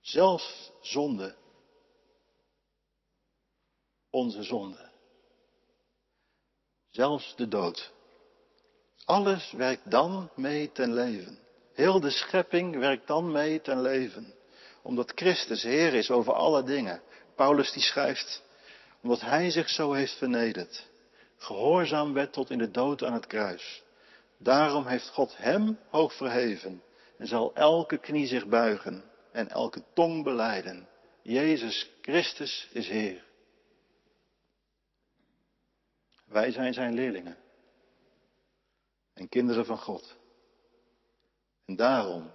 Zelfs 0.00 0.72
zonde. 0.80 1.34
Onze 4.16 4.42
zonde. 4.42 4.90
Zelfs 6.90 7.36
de 7.36 7.48
dood. 7.48 7.92
Alles 9.04 9.52
werkt 9.52 9.90
dan 9.90 10.30
mee 10.34 10.72
ten 10.72 10.94
leven. 10.94 11.38
Heel 11.74 12.00
de 12.00 12.10
schepping 12.10 12.78
werkt 12.78 13.06
dan 13.06 13.32
mee 13.32 13.60
ten 13.60 13.80
leven. 13.82 14.34
Omdat 14.82 15.12
Christus 15.14 15.62
Heer 15.62 15.94
is 15.94 16.10
over 16.10 16.32
alle 16.32 16.62
dingen. 16.62 17.02
Paulus 17.34 17.72
die 17.72 17.82
schrijft, 17.82 18.42
omdat 19.02 19.20
hij 19.20 19.50
zich 19.50 19.68
zo 19.68 19.92
heeft 19.92 20.18
vernederd. 20.18 20.86
Gehoorzaam 21.36 22.12
werd 22.12 22.32
tot 22.32 22.50
in 22.50 22.58
de 22.58 22.70
dood 22.70 23.04
aan 23.04 23.14
het 23.14 23.26
kruis. 23.26 23.82
Daarom 24.38 24.86
heeft 24.86 25.08
God 25.08 25.36
hem 25.36 25.78
hoog 25.90 26.14
verheven 26.14 26.82
en 27.18 27.26
zal 27.26 27.54
elke 27.54 27.98
knie 27.98 28.26
zich 28.26 28.46
buigen 28.46 29.04
en 29.32 29.48
elke 29.48 29.82
tong 29.94 30.24
beleiden. 30.24 30.88
Jezus 31.22 31.90
Christus 32.00 32.68
is 32.72 32.88
Heer. 32.88 33.25
Wij 36.26 36.50
zijn 36.50 36.74
zijn 36.74 36.94
leerlingen 36.94 37.36
en 39.12 39.28
kinderen 39.28 39.66
van 39.66 39.78
God. 39.78 40.16
En 41.64 41.76
daarom, 41.76 42.30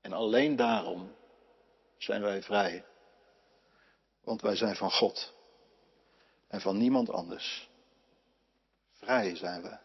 en 0.00 0.12
alleen 0.12 0.56
daarom, 0.56 1.14
zijn 1.96 2.22
wij 2.22 2.42
vrij. 2.42 2.84
Want 4.20 4.40
wij 4.40 4.56
zijn 4.56 4.76
van 4.76 4.90
God 4.90 5.34
en 6.48 6.60
van 6.60 6.76
niemand 6.76 7.10
anders. 7.10 7.70
Vrij 8.92 9.36
zijn 9.36 9.62
we. 9.62 9.78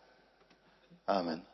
Amen. 1.05 1.50